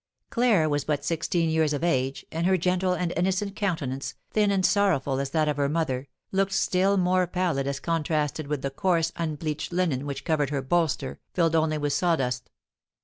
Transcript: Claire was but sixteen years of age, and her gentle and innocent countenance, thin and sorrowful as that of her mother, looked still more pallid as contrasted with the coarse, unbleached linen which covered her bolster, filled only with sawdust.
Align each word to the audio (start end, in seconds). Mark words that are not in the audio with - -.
Claire 0.31 0.67
was 0.67 0.83
but 0.83 1.05
sixteen 1.05 1.47
years 1.47 1.73
of 1.73 1.83
age, 1.83 2.25
and 2.31 2.47
her 2.47 2.57
gentle 2.57 2.93
and 2.93 3.13
innocent 3.15 3.55
countenance, 3.55 4.15
thin 4.31 4.49
and 4.49 4.65
sorrowful 4.65 5.19
as 5.19 5.29
that 5.29 5.47
of 5.47 5.57
her 5.57 5.69
mother, 5.69 6.07
looked 6.31 6.53
still 6.53 6.97
more 6.97 7.27
pallid 7.27 7.67
as 7.67 7.79
contrasted 7.79 8.47
with 8.47 8.63
the 8.63 8.71
coarse, 8.71 9.11
unbleached 9.15 9.71
linen 9.71 10.07
which 10.07 10.25
covered 10.25 10.49
her 10.49 10.63
bolster, 10.63 11.19
filled 11.35 11.55
only 11.55 11.77
with 11.77 11.93
sawdust. 11.93 12.49